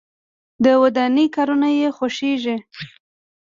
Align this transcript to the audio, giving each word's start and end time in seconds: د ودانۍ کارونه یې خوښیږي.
د 0.63 0.65
ودانۍ 0.81 1.27
کارونه 1.35 1.67
یې 1.79 1.87
خوښیږي. 1.97 2.57